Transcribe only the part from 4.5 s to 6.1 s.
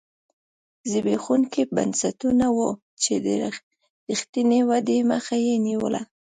ودې مخه یې نیوله.